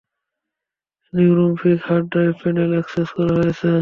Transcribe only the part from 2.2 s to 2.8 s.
panel